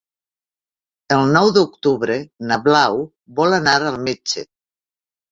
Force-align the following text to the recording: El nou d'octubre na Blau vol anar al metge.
El 1.17 1.33
nou 1.35 1.49
d'octubre 1.57 2.15
na 2.51 2.57
Blau 2.67 2.97
vol 3.41 3.57
anar 3.59 3.75
al 3.91 3.99
metge. 4.07 4.45